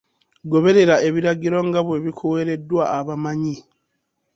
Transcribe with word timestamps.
Goberera 0.51 0.95
ebiragiro 1.07 1.57
nga 1.67 1.79
bwe 1.85 1.97
bikuweereddwa 2.05 2.83
abamanyi. 2.97 3.55